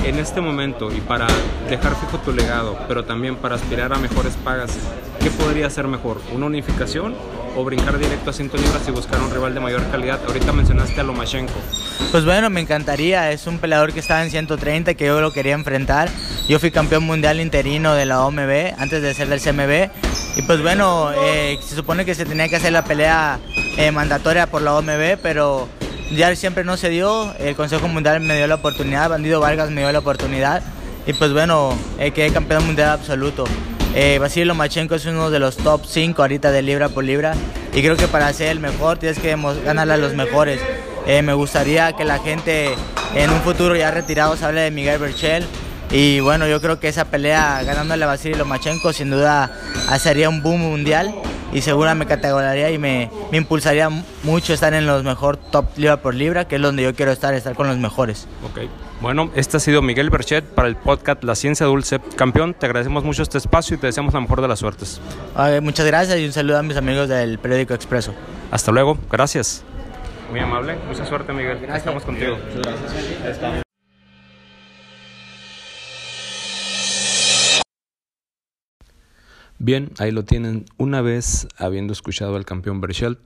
En 0.05 0.19
este 0.19 0.41
momento 0.41 0.93
y 0.93 1.01
para 1.01 1.29
dejar 1.69 1.95
fijo 1.95 2.19
tu 2.19 2.33
legado, 2.33 2.77
pero 2.89 3.05
también 3.05 3.37
para 3.37 3.55
aspirar 3.55 3.93
a 3.93 3.99
mejores 3.99 4.35
pagas, 4.45 4.77
¿qué 5.21 5.31
podría 5.31 5.71
ser 5.71 5.87
mejor? 5.87 6.21
¿Una 6.33 6.47
unificación 6.47 7.15
o 7.57 7.65
brincar 7.65 7.99
directo 7.99 8.31
a 8.31 8.33
100 8.33 8.51
libras 8.55 8.89
y 8.89 8.91
buscar 8.91 9.21
un 9.21 9.31
rival 9.31 9.55
de 9.55 9.61
mayor 9.61 9.83
calidad? 9.91 10.21
Ahorita 10.27 10.53
mencionaste 10.53 11.01
a 11.01 11.05
Lomachenko. 11.05 11.55
Pues 12.11 12.25
bueno, 12.25 12.51
me 12.51 12.61
encantaría. 12.61 13.31
Es 13.31 13.47
un 13.47 13.59
peleador 13.59 13.93
que 13.93 14.01
estaba 14.01 14.25
en 14.25 14.31
130 14.31 14.95
que 14.95 15.07
yo 15.07 15.21
lo 15.21 15.33
quería 15.33 15.55
enfrentar. 15.55 16.11
Yo 16.49 16.59
fui 16.59 16.73
campeón 16.73 17.05
mundial 17.05 17.41
interino 17.41 17.95
de 17.95 18.05
la 18.05 18.25
OMB 18.25 18.75
antes 18.79 19.03
de 19.03 19.15
ser 19.15 19.29
del 19.29 19.41
CMB. 19.41 19.91
Y 20.37 20.43
pues 20.43 20.63
bueno, 20.63 21.13
eh, 21.13 21.59
se 21.63 21.77
supone 21.77 22.05
que 22.05 22.15
se 22.15 22.25
tenía 22.25 22.49
que 22.49 22.57
hacer 22.57 22.73
la 22.73 22.85
pelea 22.85 23.39
eh, 23.77 23.91
mandatoria 23.91 24.47
por 24.47 24.63
la 24.63 24.75
OMB, 24.75 25.19
pero 25.23 25.69
ya 26.15 26.35
siempre 26.37 26.65
no 26.65 26.77
se 26.77 26.89
dio. 26.91 27.35
El 27.39 27.55
Consejo 27.57 27.89
Mundial 27.89 28.21
me 28.21 28.37
dio 28.37 28.47
la 28.47 28.57
oportunidad, 28.57 29.11
Bandido 29.11 29.41
Vargas 29.41 29.71
me 29.71 29.81
dio 29.81 29.93
la 29.93 29.99
oportunidad. 30.01 30.63
Y 31.07 31.13
pues 31.15 31.33
bueno, 31.33 31.77
eh, 31.99 32.13
quedé 32.13 32.33
campeón 32.33 32.67
mundial 32.67 32.91
absoluto. 32.91 33.45
Eh, 33.95 34.19
Vasily 34.19 34.47
Lomachenko 34.47 34.95
es 34.95 35.05
uno 35.05 35.31
de 35.31 35.39
los 35.39 35.57
top 35.57 35.83
5 35.87 36.23
ahorita 36.23 36.51
de 36.51 36.63
libra 36.63 36.89
por 36.89 37.05
libra 37.05 37.35
y 37.75 37.83
creo 37.83 37.95
que 37.95 38.09
para 38.09 38.33
ser 38.33 38.49
el 38.49 38.59
mejor 38.59 38.99
tienes 38.99 39.19
que 39.19 39.37
ganarle 39.65 39.95
a 39.95 39.97
los 39.99 40.15
mejores. 40.15 40.61
Eh, 41.07 41.21
me 41.21 41.35
gustaría 41.35 41.93
que 41.93 42.05
la 42.05 42.19
gente 42.19 42.75
en 43.15 43.31
un 43.31 43.41
futuro 43.43 43.77
ya 43.77 43.91
retirado 43.91 44.35
se 44.37 44.47
hable 44.47 44.63
de 44.63 44.71
Miguel 44.71 44.99
Berchel 44.99 45.45
y 45.91 46.21
bueno, 46.21 46.47
yo 46.47 46.61
creo 46.63 46.81
que 46.81 46.89
esa 46.89 47.05
pelea 47.05 47.63
ganándole 47.65 48.05
a 48.05 48.07
Vasily 48.07 48.35
Lomachenko 48.35 48.95
sin 48.95 49.11
duda 49.11 49.51
hacería 49.91 50.31
un 50.31 50.43
boom 50.43 50.61
mundial 50.61 51.15
y 51.53 51.61
seguro 51.61 51.95
me 51.95 52.07
categorizaría 52.07 52.71
y 52.71 52.79
me, 52.79 53.11
me, 53.31 53.39
impulsaría 53.39 53.89
mucho 54.23 54.53
estar 54.53 54.73
en 54.75 54.87
los 54.87 55.05
mejor 55.05 55.37
top 55.37 55.67
libra 55.77 55.99
por 55.99 56.15
libra, 56.15 56.47
que 56.47 56.57
es 56.57 56.63
donde 56.63 56.83
yo 56.83 56.95
quiero 56.95 57.13
estar, 57.13 57.35
estar 57.35 57.55
con 57.55 57.67
los 57.67 57.79
mejores. 57.79 58.27
Ok. 58.45 58.69
Bueno, 59.01 59.31
este 59.35 59.57
ha 59.57 59.61
sido 59.61 59.83
Miguel 59.83 60.11
Berchet 60.11 60.45
para 60.45 60.69
el 60.69 60.77
podcast 60.77 61.25
La 61.25 61.35
Ciencia 61.35 61.67
Dulce. 61.67 62.01
Campeón, 62.17 62.55
te 62.55 62.67
agradecemos 62.67 63.03
mucho 63.03 63.23
este 63.25 63.39
espacio 63.39 63.77
y 63.77 63.81
te 63.81 63.89
deseamos 63.89 64.15
la 64.15 64.21
mejor 64.21 64.41
de 64.41 64.49
las 64.49 64.61
suertes. 64.61 65.01
muchas 65.61 65.87
gracias 65.87 66.19
y 66.19 66.25
un 66.25 66.33
saludo 66.33 66.59
a 66.59 66.63
mis 66.63 66.77
amigos 66.77 67.09
del 67.09 67.39
periódico 67.39 67.75
Expreso. 67.75 68.15
Hasta 68.53 68.71
luego, 68.71 68.97
gracias. 69.11 69.65
Muy 70.31 70.41
amable, 70.41 70.77
mucha 70.89 71.05
suerte 71.05 71.33
Miguel. 71.33 71.59
Gracias. 71.59 71.79
Estamos 71.79 72.05
contigo. 72.05 72.39
gracias. 72.63 73.62
Bien, 79.65 79.93
ahí 80.01 80.11
lo 80.11 80.25
tienen. 80.25 80.65
Una 80.77 81.03
vez 81.03 81.47
habiendo 81.57 81.93
escuchado 81.93 82.35
al 82.35 82.45
campeón 82.45 82.81
Berchelt, 82.81 83.21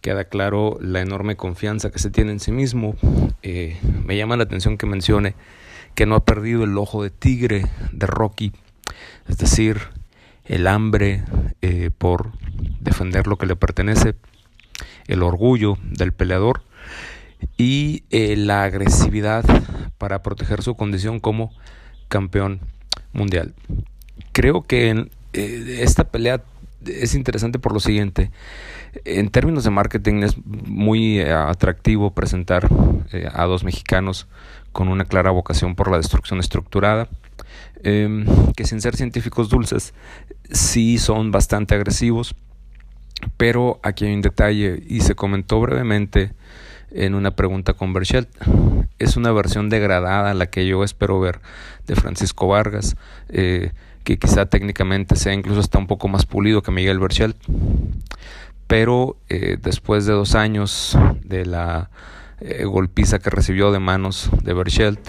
queda 0.00 0.24
claro 0.24 0.76
la 0.80 1.00
enorme 1.00 1.36
confianza 1.36 1.92
que 1.92 2.00
se 2.00 2.10
tiene 2.10 2.32
en 2.32 2.40
sí 2.40 2.50
mismo. 2.50 2.96
Eh, 3.42 3.78
me 4.04 4.16
llama 4.16 4.36
la 4.36 4.42
atención 4.42 4.76
que 4.76 4.86
mencione 4.86 5.36
que 5.94 6.06
no 6.06 6.16
ha 6.16 6.24
perdido 6.24 6.64
el 6.64 6.76
ojo 6.76 7.04
de 7.04 7.10
tigre 7.10 7.66
de 7.92 8.06
Rocky, 8.08 8.50
es 9.28 9.38
decir, 9.38 9.78
el 10.44 10.66
hambre 10.66 11.22
eh, 11.62 11.92
por 11.96 12.32
defender 12.80 13.28
lo 13.28 13.38
que 13.38 13.46
le 13.46 13.54
pertenece, 13.54 14.16
el 15.06 15.22
orgullo 15.22 15.78
del 15.84 16.10
peleador 16.10 16.64
y 17.56 18.02
eh, 18.10 18.34
la 18.34 18.64
agresividad 18.64 19.44
para 19.98 20.20
proteger 20.20 20.62
su 20.64 20.74
condición 20.74 21.20
como 21.20 21.52
campeón 22.08 22.58
mundial. 23.12 23.54
Creo 24.32 24.62
que 24.62 25.08
esta 25.32 26.04
pelea 26.04 26.42
es 26.86 27.14
interesante 27.14 27.58
por 27.58 27.72
lo 27.72 27.80
siguiente. 27.80 28.30
En 29.04 29.28
términos 29.30 29.64
de 29.64 29.70
marketing 29.70 30.22
es 30.22 30.36
muy 30.44 31.20
eh, 31.20 31.32
atractivo 31.32 32.12
presentar 32.12 32.68
eh, 33.12 33.28
a 33.32 33.44
dos 33.44 33.64
mexicanos 33.64 34.26
con 34.72 34.88
una 34.88 35.04
clara 35.04 35.30
vocación 35.30 35.74
por 35.74 35.90
la 35.90 35.98
destrucción 35.98 36.40
estructurada, 36.40 37.08
em, 37.82 38.26
que 38.56 38.64
sin 38.64 38.80
ser 38.80 38.96
científicos 38.96 39.48
dulces 39.48 39.94
sí 40.50 40.98
son 40.98 41.30
bastante 41.30 41.74
agresivos, 41.74 42.34
pero 43.36 43.80
aquí 43.82 44.06
hay 44.06 44.14
un 44.14 44.22
detalle 44.22 44.82
y 44.88 45.00
se 45.00 45.14
comentó 45.14 45.60
brevemente 45.60 46.32
en 46.90 47.14
una 47.14 47.32
pregunta 47.32 47.74
con 47.74 47.92
Berchelt. 47.92 48.28
Es 48.98 49.16
una 49.16 49.32
versión 49.32 49.68
degradada 49.68 50.34
la 50.34 50.46
que 50.46 50.66
yo 50.66 50.82
espero 50.84 51.20
ver 51.20 51.40
de 51.86 51.96
Francisco 51.96 52.48
Vargas. 52.48 52.96
Eh, 53.28 53.72
que 54.04 54.18
quizá 54.18 54.46
técnicamente 54.46 55.16
sea 55.16 55.34
incluso 55.34 55.60
hasta 55.60 55.78
un 55.78 55.86
poco 55.86 56.08
más 56.08 56.26
pulido 56.26 56.62
que 56.62 56.70
Miguel 56.70 56.98
Berchelt, 56.98 57.36
pero 58.66 59.16
eh, 59.28 59.58
después 59.60 60.06
de 60.06 60.12
dos 60.12 60.34
años 60.34 60.96
de 61.24 61.44
la 61.44 61.90
eh, 62.40 62.64
golpiza 62.64 63.18
que 63.18 63.30
recibió 63.30 63.72
de 63.72 63.80
manos 63.80 64.30
de 64.42 64.54
Berchelt 64.54 65.00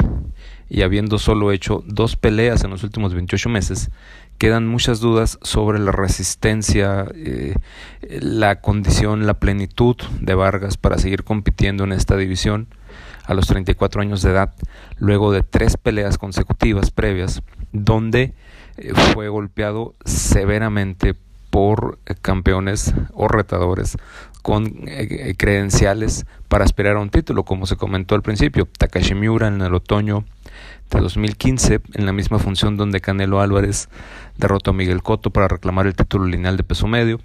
y 0.69 0.81
habiendo 0.81 1.19
solo 1.19 1.51
hecho 1.51 1.83
dos 1.85 2.15
peleas 2.15 2.63
en 2.63 2.71
los 2.71 2.83
últimos 2.83 3.13
28 3.13 3.49
meses, 3.49 3.91
quedan 4.37 4.67
muchas 4.67 4.99
dudas 4.99 5.37
sobre 5.41 5.77
la 5.77 5.91
resistencia, 5.91 7.05
eh, 7.13 7.55
la 8.01 8.61
condición, 8.61 9.27
la 9.27 9.35
plenitud 9.35 9.95
de 10.19 10.33
Vargas 10.33 10.77
para 10.77 10.97
seguir 10.97 11.23
compitiendo 11.23 11.83
en 11.83 11.91
esta 11.91 12.17
división 12.17 12.67
a 13.25 13.33
los 13.33 13.47
34 13.47 14.01
años 14.01 14.23
de 14.23 14.31
edad, 14.31 14.55
luego 14.97 15.31
de 15.31 15.43
tres 15.43 15.77
peleas 15.77 16.17
consecutivas 16.17 16.89
previas, 16.89 17.43
donde 17.71 18.33
fue 19.13 19.29
golpeado 19.29 19.95
severamente 20.05 21.15
por 21.49 21.99
eh, 22.05 22.15
campeones 22.21 22.93
o 23.13 23.27
retadores 23.27 23.97
con 24.41 24.65
credenciales 25.37 26.25
para 26.47 26.65
aspirar 26.65 26.95
a 26.95 26.99
un 26.99 27.11
título, 27.11 27.43
como 27.43 27.67
se 27.67 27.75
comentó 27.75 28.15
al 28.15 28.23
principio, 28.23 28.65
Takashi 28.65 29.13
Miura 29.13 29.47
en 29.47 29.61
el 29.61 29.75
otoño 29.75 30.25
de 30.89 30.99
2015, 30.99 31.81
en 31.93 32.05
la 32.05 32.11
misma 32.11 32.39
función 32.39 32.75
donde 32.75 33.01
Canelo 33.01 33.39
Álvarez 33.39 33.87
derrotó 34.37 34.71
a 34.71 34.73
Miguel 34.73 35.01
Cotto 35.03 35.29
para 35.29 35.47
reclamar 35.47 35.87
el 35.87 35.95
título 35.95 36.25
lineal 36.25 36.57
de 36.57 36.63
peso 36.63 36.87
medio. 36.87 37.19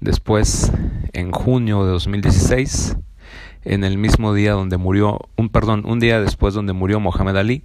Después, 0.00 0.72
en 1.12 1.30
junio 1.30 1.84
de 1.84 1.92
2016, 1.92 2.96
en 3.64 3.84
el 3.84 3.96
mismo 3.96 4.34
día 4.34 4.52
donde 4.52 4.76
murió, 4.76 5.18
un 5.36 5.48
perdón, 5.48 5.84
un 5.86 6.00
día 6.00 6.20
después 6.20 6.54
donde 6.54 6.72
murió 6.72 7.00
Mohamed 7.00 7.36
Ali, 7.36 7.64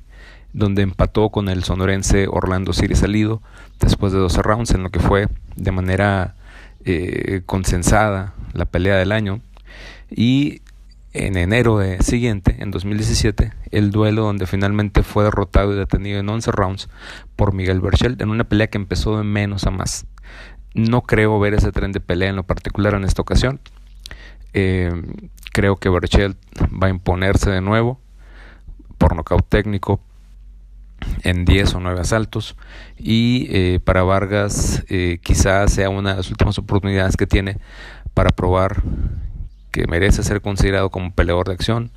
donde 0.55 0.83
empató 0.83 1.29
con 1.29 1.50
el 1.50 1.65
sonorense 1.65 2.27
Orlando 2.29 2.71
Siri 2.71 2.95
Salido 2.95 3.41
después 3.81 4.13
de 4.13 4.19
12 4.19 4.41
rounds, 4.41 4.71
en 4.71 4.83
lo 4.83 4.89
que 4.89 5.01
fue 5.01 5.27
de 5.57 5.71
manera 5.71 6.35
eh, 6.85 7.41
consensada 7.45 8.33
la 8.53 8.63
pelea 8.63 8.95
del 8.95 9.12
año. 9.12 9.41
Y 10.09 10.62
en 11.12 11.35
enero 11.35 11.81
siguiente, 12.00 12.55
en 12.59 12.71
2017, 12.71 13.51
el 13.71 13.91
duelo 13.91 14.24
donde 14.24 14.47
finalmente 14.47 15.03
fue 15.03 15.25
derrotado 15.25 15.74
y 15.74 15.77
detenido 15.77 16.19
en 16.19 16.29
11 16.29 16.51
rounds 16.53 16.89
por 17.35 17.53
Miguel 17.53 17.81
Berchel 17.81 18.15
en 18.19 18.29
una 18.29 18.45
pelea 18.45 18.67
que 18.67 18.77
empezó 18.77 19.17
de 19.17 19.25
menos 19.25 19.65
a 19.65 19.71
más. 19.71 20.05
No 20.74 21.01
creo 21.01 21.38
ver 21.38 21.53
ese 21.53 21.74
tren 21.74 21.91
de 21.91 22.00
pelea 22.00 22.29
en 22.29 22.38
lo 22.38 22.43
particular 22.43 22.93
en 22.93 23.03
esta 23.03 23.21
ocasión. 23.21 23.59
Eh, 24.53 24.89
creo 25.51 25.75
que 25.75 25.89
Berchel 25.89 26.38
va 26.81 26.88
a 26.88 26.91
imponerse 26.91 27.50
de 27.50 27.59
nuevo 27.59 28.00
por 28.97 29.17
nocaut 29.17 29.45
técnico 29.50 30.00
en 31.24 31.45
10 31.45 31.75
o 31.75 31.79
9 31.79 32.01
asaltos. 32.01 32.55
Y 32.97 33.47
eh, 33.50 33.79
para 33.83 34.03
Vargas 34.03 34.83
eh, 34.89 35.19
quizás 35.21 35.74
sea 35.74 35.89
una 35.89 36.12
de 36.12 36.17
las 36.17 36.29
últimas 36.29 36.57
oportunidades 36.57 37.17
que 37.17 37.27
tiene 37.27 37.57
para 38.13 38.29
probar 38.29 38.83
que 39.71 39.88
merece 39.88 40.24
ser 40.24 40.41
considerado 40.41 40.89
como 40.89 41.12
peleador 41.12 41.47
de 41.47 41.53
acción, 41.53 41.91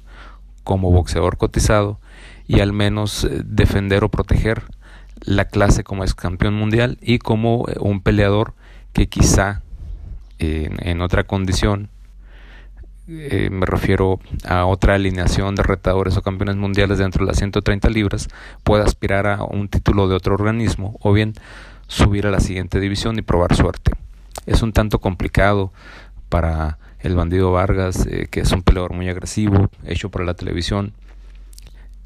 como 0.64 0.90
boxeador 0.90 1.36
cotizado 1.36 2.00
y 2.48 2.60
al 2.60 2.72
menos 2.72 3.24
eh, 3.24 3.42
defender 3.44 4.02
o 4.02 4.08
proteger 4.08 4.64
la 5.20 5.44
clase 5.44 5.84
como 5.84 6.02
ex 6.02 6.14
campeón 6.14 6.54
mundial 6.54 6.98
y 7.00 7.18
como 7.18 7.66
eh, 7.68 7.76
un 7.78 8.00
peleador 8.00 8.54
que 8.92 9.08
quizá 9.08 9.62
en, 10.40 11.00
otra 11.00 11.24
condición, 11.24 11.88
eh, 13.08 13.48
me 13.50 13.66
refiero 13.66 14.20
a 14.44 14.66
otra 14.66 14.94
alineación 14.94 15.54
de 15.54 15.62
retadores 15.62 16.16
o 16.16 16.22
campeones 16.22 16.56
mundiales 16.56 16.98
dentro 16.98 17.24
de 17.24 17.32
las 17.32 17.38
130 17.38 17.88
libras, 17.88 18.28
pueda 18.64 18.84
aspirar 18.84 19.26
a 19.26 19.44
un 19.44 19.68
título 19.68 20.08
de 20.08 20.14
otro 20.14 20.34
organismo 20.34 20.96
o 21.00 21.12
bien 21.12 21.32
subir 21.86 22.26
a 22.26 22.30
la 22.30 22.40
siguiente 22.40 22.80
división 22.80 23.18
y 23.18 23.22
probar 23.22 23.56
suerte. 23.56 23.92
Es 24.46 24.62
un 24.62 24.72
tanto 24.72 25.00
complicado 25.00 25.72
para 26.28 26.78
el 27.00 27.14
bandido 27.14 27.52
Vargas, 27.52 28.06
eh, 28.06 28.28
que 28.30 28.40
es 28.40 28.52
un 28.52 28.62
peleador 28.62 28.92
muy 28.92 29.08
agresivo, 29.08 29.70
hecho 29.84 30.10
para 30.10 30.24
la 30.24 30.34
televisión, 30.34 30.92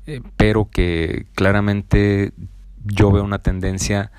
eh, 0.07 0.21
pero 0.37 0.69
que 0.71 1.27
claramente 1.35 2.33
yo 2.85 3.11
veo 3.11 3.25
una 3.25 3.41
tendencia 3.41 4.11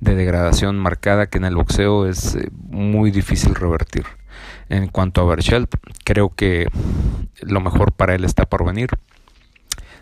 de 0.00 0.14
degradación 0.14 0.78
marcada 0.78 1.26
que 1.26 1.38
en 1.38 1.44
el 1.44 1.56
boxeo 1.56 2.06
es 2.06 2.34
eh, 2.34 2.50
muy 2.68 3.10
difícil 3.10 3.54
revertir. 3.54 4.04
En 4.68 4.88
cuanto 4.88 5.20
a 5.20 5.24
Berchelt, 5.24 5.74
creo 6.04 6.30
que 6.34 6.68
lo 7.42 7.60
mejor 7.60 7.92
para 7.92 8.14
él 8.14 8.24
está 8.24 8.46
por 8.46 8.64
venir. 8.64 8.90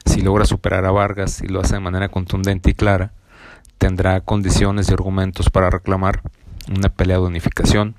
Si 0.07 0.21
logra 0.21 0.45
superar 0.45 0.85
a 0.85 0.91
Vargas 0.91 1.41
y 1.43 1.49
lo 1.49 1.61
hace 1.61 1.75
de 1.75 1.81
manera 1.81 2.09
contundente 2.09 2.71
y 2.71 2.75
clara, 2.75 3.13
tendrá 3.79 4.21
condiciones 4.21 4.89
y 4.89 4.93
argumentos 4.93 5.51
para 5.51 5.71
reclamar 5.71 6.23
una 6.75 6.89
pelea 6.89 7.19
de 7.19 7.25
unificación 7.25 7.95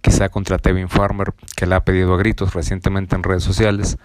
quizá 0.00 0.28
contra 0.28 0.58
Tevin 0.58 0.88
Farmer, 0.88 1.34
que 1.56 1.66
la 1.66 1.76
ha 1.76 1.84
pedido 1.84 2.14
a 2.14 2.18
gritos 2.18 2.54
recientemente 2.54 3.16
en 3.16 3.22
redes 3.22 3.42
sociales, 3.42 3.98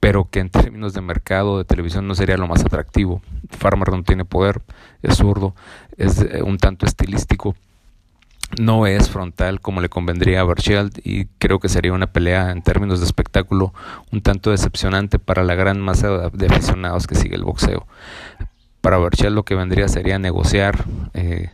pero 0.00 0.28
que 0.30 0.40
en 0.40 0.50
términos 0.50 0.94
de 0.94 1.00
mercado 1.00 1.58
de 1.58 1.64
televisión 1.64 2.06
no 2.06 2.14
sería 2.14 2.36
lo 2.36 2.48
más 2.48 2.64
atractivo. 2.64 3.22
Farmer 3.50 3.90
no 3.90 4.02
tiene 4.02 4.24
poder, 4.24 4.62
es 5.02 5.16
zurdo, 5.16 5.54
es 5.96 6.20
eh, 6.20 6.42
un 6.42 6.58
tanto 6.58 6.86
estilístico, 6.86 7.54
no 8.58 8.86
es 8.86 9.10
frontal 9.10 9.60
como 9.60 9.80
le 9.80 9.88
convendría 9.88 10.40
a 10.40 10.44
Berchelt 10.44 10.98
y 11.04 11.26
creo 11.38 11.58
que 11.58 11.68
sería 11.68 11.92
una 11.92 12.12
pelea 12.12 12.50
en 12.50 12.62
términos 12.62 13.00
de 13.00 13.06
espectáculo 13.06 13.72
un 14.10 14.20
tanto 14.20 14.50
decepcionante 14.50 15.18
para 15.18 15.42
la 15.42 15.54
gran 15.54 15.80
masa 15.80 16.28
de 16.28 16.46
aficionados 16.46 17.06
que 17.06 17.14
sigue 17.14 17.36
el 17.36 17.44
boxeo. 17.44 17.86
Para 18.80 18.98
Berchelt 18.98 19.34
lo 19.34 19.44
que 19.44 19.54
vendría 19.54 19.88
sería 19.88 20.18
negociar 20.18 20.84
eh, 21.14 21.50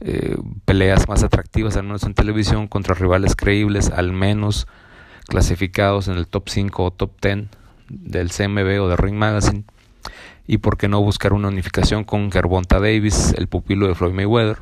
eh, 0.00 0.36
peleas 0.64 1.08
más 1.08 1.22
atractivas, 1.22 1.76
al 1.76 1.84
menos 1.84 2.02
en 2.02 2.14
televisión, 2.14 2.68
contra 2.68 2.94
rivales 2.94 3.36
creíbles, 3.36 3.90
al 3.90 4.12
menos 4.12 4.66
clasificados 5.26 6.08
en 6.08 6.18
el 6.18 6.26
top 6.26 6.48
5 6.48 6.84
o 6.84 6.90
top 6.90 7.12
10 7.22 7.46
del 7.88 8.30
CMB 8.30 8.82
o 8.82 8.88
de 8.88 8.96
Ring 8.96 9.16
Magazine. 9.16 9.64
Y 10.46 10.58
por 10.58 10.76
qué 10.76 10.88
no 10.88 11.00
buscar 11.00 11.32
una 11.32 11.48
unificación 11.48 12.04
con 12.04 12.30
Gervonta 12.30 12.80
Davis, 12.80 13.34
el 13.38 13.46
pupilo 13.46 13.86
de 13.86 13.94
Floyd 13.94 14.12
Mayweather. 14.12 14.58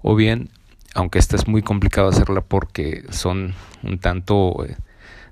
O 0.00 0.14
bien, 0.14 0.48
aunque 0.94 1.18
esta 1.18 1.36
es 1.36 1.46
muy 1.46 1.62
complicado 1.62 2.08
hacerla 2.08 2.40
porque 2.40 3.04
son 3.10 3.54
un 3.82 3.98
tanto 3.98 4.64
eh, 4.64 4.76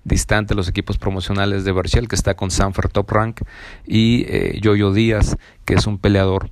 distantes 0.05 0.57
los 0.57 0.69
equipos 0.69 0.99
promocionales 0.99 1.65
de 1.65 1.73
Berchel, 1.73 2.09
que 2.09 2.17
está 2.17 2.35
con 2.35 2.51
Sanford 2.51 2.91
Top 2.91 3.11
Rank, 3.11 3.43
y 3.87 4.25
eh, 4.29 4.59
Yoyo 4.61 4.93
Díaz, 4.93 5.37
que 5.65 5.75
es 5.75 5.87
un 5.87 5.99
peleador 5.99 6.51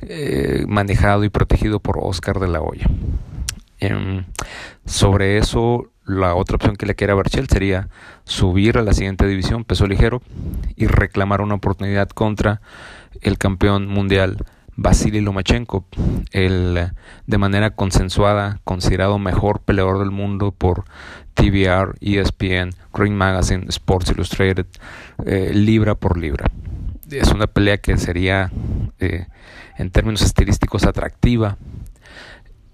eh, 0.00 0.64
manejado 0.68 1.24
y 1.24 1.28
protegido 1.28 1.80
por 1.80 1.98
Oscar 2.00 2.38
de 2.40 2.48
la 2.48 2.60
Hoya. 2.60 2.88
Em, 3.78 4.24
sobre 4.86 5.38
eso, 5.38 5.90
la 6.04 6.34
otra 6.34 6.56
opción 6.56 6.76
que 6.76 6.86
le 6.86 6.94
quiera 6.94 7.14
Berchel 7.14 7.48
sería 7.48 7.88
subir 8.24 8.78
a 8.78 8.82
la 8.82 8.92
siguiente 8.92 9.26
división, 9.26 9.64
peso 9.64 9.86
ligero, 9.86 10.22
y 10.76 10.86
reclamar 10.86 11.42
una 11.42 11.56
oportunidad 11.56 12.08
contra 12.08 12.60
el 13.20 13.38
campeón 13.38 13.86
mundial 13.86 14.44
Vasily 14.76 15.20
Lomachenko, 15.20 15.86
el 16.32 16.92
de 17.26 17.38
manera 17.38 17.70
consensuada 17.70 18.60
considerado 18.64 19.18
mejor 19.18 19.60
peleador 19.60 19.98
del 19.98 20.10
mundo 20.10 20.52
por 20.52 20.84
TVR, 21.34 21.96
ESPN, 22.00 22.74
Green 22.92 23.16
Magazine, 23.16 23.66
Sports 23.68 24.10
Illustrated, 24.10 24.66
eh, 25.24 25.52
libra 25.54 25.94
por 25.94 26.18
libra. 26.18 26.50
Es 27.10 27.32
una 27.32 27.46
pelea 27.46 27.78
que 27.78 27.96
sería 27.96 28.50
eh, 28.98 29.26
en 29.78 29.90
términos 29.90 30.22
estilísticos 30.22 30.84
atractiva, 30.84 31.56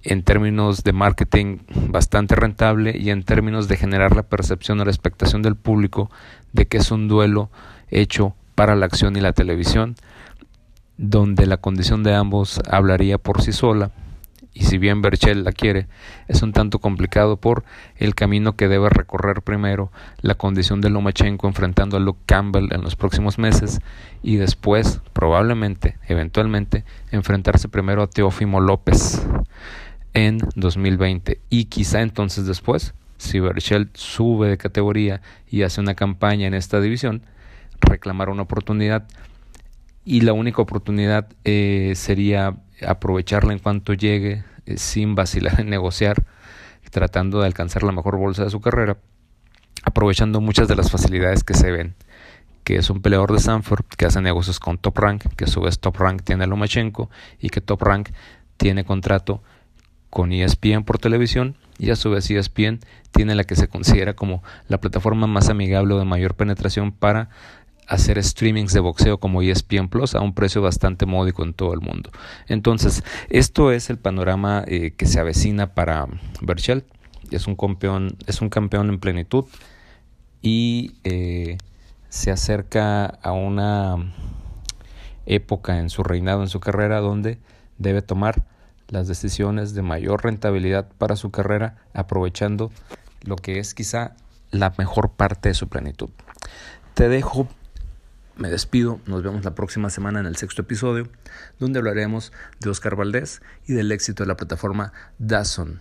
en 0.03 0.23
términos 0.23 0.83
de 0.83 0.93
marketing 0.93 1.59
bastante 1.89 2.35
rentable 2.35 2.97
y 2.99 3.11
en 3.11 3.23
términos 3.23 3.69
de 3.69 3.77
generar 3.77 4.17
la 4.17 4.25
percepción 4.25 4.81
o 4.81 4.85
la 4.85 4.91
expectación 4.91 5.43
del 5.43 5.55
público 5.55 6.11
de 6.53 6.67
que 6.67 6.79
es 6.79 6.91
un 6.91 7.07
duelo 7.07 7.51
hecho 7.91 8.35
para 8.55 8.75
la 8.75 8.87
acción 8.87 9.17
y 9.17 9.21
la 9.21 9.33
televisión, 9.33 9.95
donde 10.97 11.47
la 11.47 11.57
condición 11.57 12.03
de 12.03 12.15
ambos 12.15 12.61
hablaría 12.71 13.19
por 13.19 13.43
sí 13.43 13.53
sola 13.53 13.93
y 14.55 14.65
si 14.65 14.77
bien 14.77 15.01
Berchel 15.01 15.45
la 15.45 15.53
quiere, 15.53 15.87
es 16.29 16.43
un 16.43 16.53
tanto 16.53 16.79
complicado 16.79 17.39
por 17.39 17.65
el 17.97 18.15
camino 18.15 18.55
que 18.55 18.69
debe 18.69 18.91
recorrer 18.91 19.41
primero 19.41 19.91
la 20.21 20.35
condición 20.35 20.83
de 20.83 20.91
Lomachenko 20.91 21.47
enfrentando 21.47 21.97
a 21.97 22.01
Luke 22.01 22.21
Campbell 22.27 22.69
en 22.73 22.83
los 22.83 22.95
próximos 22.95 23.39
meses 23.39 23.81
y 24.23 24.37
después, 24.37 25.01
probablemente, 25.15 25.97
eventualmente, 26.07 26.85
enfrentarse 27.11 27.69
primero 27.69 28.03
a 28.03 28.09
Teófimo 28.09 28.61
López 28.61 29.27
en 30.13 30.39
2020 30.55 31.41
y 31.49 31.65
quizá 31.67 32.03
entonces 32.03 32.47
después, 32.47 32.93
si 33.17 33.41
Berchel 33.41 33.89
sube 33.95 34.49
de 34.49 34.59
categoría 34.59 35.23
y 35.49 35.63
hace 35.63 35.81
una 35.81 35.95
campaña 35.95 36.47
en 36.47 36.55
esta 36.55 36.81
división, 36.83 37.23
reclamar 37.81 38.29
una 38.29 38.43
oportunidad 38.43 39.07
y 40.05 40.23
la 40.23 40.33
única 40.33 40.63
oportunidad 40.63 41.29
eh, 41.45 41.93
sería 41.97 42.57
aprovecharla 42.87 43.53
en 43.53 43.59
cuanto 43.59 43.95
llegue 43.95 44.45
eh, 44.67 44.77
sin 44.77 45.15
vacilar 45.15 45.61
en 45.61 45.71
negociar, 45.71 46.25
tratando 46.91 47.41
de 47.41 47.47
alcanzar 47.47 47.83
la 47.83 47.93
mejor 47.93 48.19
bolsa 48.19 48.45
de 48.45 48.51
su 48.51 48.61
carrera, 48.61 48.99
aprovechando 49.85 50.41
muchas 50.41 50.69
de 50.69 50.77
las 50.77 50.91
facilidades 50.91 51.45
que 51.45 51.55
se 51.55 51.71
ven, 51.71 51.95
que 52.65 52.77
es 52.77 52.91
un 52.91 53.01
peleador 53.01 53.33
de 53.33 53.41
Sanford 53.41 53.85
que 53.97 54.07
hace 54.07 54.21
negocios 54.21 54.61
con 54.61 54.79
Top 54.79 54.99
Rank, 54.99 55.25
que 55.37 55.45
a 55.45 55.49
su 55.49 55.61
vez 55.61 55.79
Top 55.79 55.97
Rank 55.97 56.23
tiene 56.23 56.45
a 56.45 56.47
Lomachenko 56.47 57.11
y 57.41 57.49
que 57.49 57.61
Top 57.61 57.83
Rank 57.83 58.11
tiene 58.57 58.85
contrato 58.85 59.43
con 60.11 60.31
ESPN 60.31 60.85
por 60.85 60.99
televisión 60.99 61.57
y 61.79 61.91
a 61.91 61.97
su 61.97 62.11
vez 62.11 62.31
ESPN 62.31 62.81
tiene 63.13 63.35
la 63.35 63.45
que 63.45 63.57
se 63.57 63.69
considera 63.69 64.15
como 64.15 64.43
la 64.69 64.79
plataforma 64.79 65.27
más 65.27 65.49
amigable 65.49 65.95
o 65.95 65.99
de 65.99 66.05
mayor 66.05 66.35
penetración 66.35 66.93
para 66.93 67.31
hacer 67.89 68.23
streamings 68.23 68.73
de 68.73 68.81
boxeo 68.81 69.19
como 69.19 69.43
ESPN 69.43 69.89
Plus 69.89 70.15
a 70.15 70.21
un 70.21 70.35
precio 70.35 70.63
bastante 70.63 71.07
módico 71.07 71.43
en 71.43 71.55
todo 71.55 71.75
el 71.75 71.81
mundo. 71.81 72.11
Entonces, 72.49 73.03
esto 73.29 73.73
es 73.73 73.91
el 73.91 73.99
panorama 73.99 74.65
eh, 74.67 74.93
que 74.97 75.07
se 75.07 75.21
avecina 75.21 75.75
para 75.75 76.07
Berchelt. 76.41 76.87
Es 77.31 77.47
un 77.47 77.57
campeón, 77.57 78.17
es 78.27 78.41
un 78.41 78.49
campeón 78.49 78.89
en 78.89 78.99
plenitud 78.99 79.45
y 80.43 80.95
eh, 81.05 81.59
se 82.09 82.31
acerca 82.31 83.07
a 83.07 83.33
una 83.33 84.13
época 85.27 85.79
en 85.79 85.89
su 85.89 86.03
reinado, 86.03 86.43
en 86.43 86.49
su 86.49 86.61
carrera, 86.61 87.01
donde 87.01 87.39
debe 87.79 88.03
tomar 88.03 88.45
las 88.89 89.09
decisiones 89.09 89.75
de 89.75 89.83
mayor 89.83 90.25
rentabilidad 90.25 90.89
para 90.99 91.17
su 91.17 91.31
carrera, 91.31 91.77
aprovechando 91.95 92.71
lo 93.23 93.37
que 93.37 93.59
es 93.59 93.73
quizá 93.73 94.15
la 94.51 94.75
mejor 94.77 95.13
parte 95.13 95.49
de 95.49 95.55
su 95.55 95.69
plenitud. 95.69 96.11
Te 96.95 97.09
dejo 97.09 97.49
me 98.37 98.51
despido, 98.51 99.01
nos 99.07 99.23
vemos 99.23 99.45
la 99.45 99.55
próxima 99.55 99.91
semana 99.91 100.21
en 100.21 100.27
el 100.27 100.37
sexto 100.37 100.63
episodio, 100.63 101.09
donde 101.59 101.79
hablaremos 101.79 102.33
de 102.61 102.71
Oscar 102.71 102.97
Valdés 102.97 103.43
y 103.67 103.75
del 103.75 103.93
éxito 103.93 104.23
de 104.23 104.29
la 104.29 104.37
plataforma 104.37 104.93
Dazon. 105.19 105.81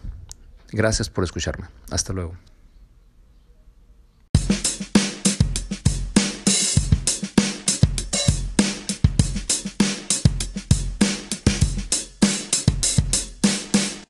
Gracias 0.72 1.10
por 1.10 1.24
escucharme. 1.24 1.68
Hasta 1.90 2.14
luego. 2.14 2.51